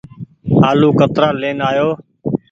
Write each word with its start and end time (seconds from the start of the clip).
آلو 0.69 0.89
ڪترآ 0.99 1.29
لين 1.41 1.57
آئو۔ 1.69 1.89